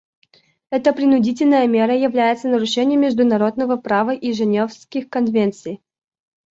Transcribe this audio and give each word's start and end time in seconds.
Эта 0.71 0.93
принудительная 0.93 1.67
мера 1.67 1.95
является 1.95 2.47
нарушением 2.47 3.01
международного 3.01 3.75
права 3.77 4.09
и 4.15 4.33
Женевских 4.33 5.11
конвенций. 5.11 5.79